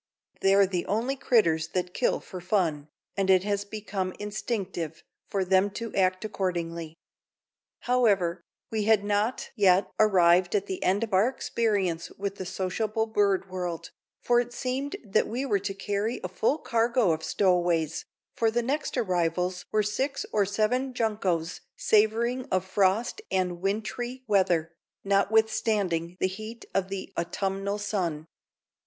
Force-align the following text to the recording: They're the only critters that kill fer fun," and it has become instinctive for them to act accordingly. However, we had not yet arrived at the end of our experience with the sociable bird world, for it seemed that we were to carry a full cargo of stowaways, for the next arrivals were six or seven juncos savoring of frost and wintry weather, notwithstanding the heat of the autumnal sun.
They're 0.41 0.65
the 0.65 0.87
only 0.87 1.15
critters 1.15 1.67
that 1.73 1.93
kill 1.93 2.19
fer 2.19 2.39
fun," 2.39 2.87
and 3.15 3.29
it 3.29 3.43
has 3.43 3.63
become 3.63 4.15
instinctive 4.17 5.03
for 5.27 5.45
them 5.45 5.69
to 5.77 5.93
act 5.93 6.25
accordingly. 6.25 6.95
However, 7.81 8.41
we 8.71 8.85
had 8.85 9.03
not 9.03 9.51
yet 9.55 9.91
arrived 9.99 10.55
at 10.55 10.65
the 10.65 10.81
end 10.81 11.03
of 11.03 11.13
our 11.13 11.27
experience 11.29 12.09
with 12.17 12.37
the 12.37 12.47
sociable 12.47 13.05
bird 13.05 13.47
world, 13.51 13.91
for 14.23 14.39
it 14.39 14.53
seemed 14.53 14.95
that 15.05 15.27
we 15.27 15.45
were 15.45 15.59
to 15.59 15.73
carry 15.75 16.19
a 16.23 16.27
full 16.27 16.57
cargo 16.57 17.11
of 17.11 17.21
stowaways, 17.23 18.03
for 18.35 18.49
the 18.49 18.63
next 18.63 18.97
arrivals 18.97 19.65
were 19.71 19.83
six 19.83 20.25
or 20.33 20.47
seven 20.47 20.95
juncos 20.95 21.61
savoring 21.75 22.45
of 22.49 22.65
frost 22.65 23.21
and 23.29 23.61
wintry 23.61 24.23
weather, 24.25 24.71
notwithstanding 25.03 26.17
the 26.19 26.25
heat 26.25 26.65
of 26.73 26.89
the 26.89 27.13
autumnal 27.15 27.77
sun. 27.77 28.25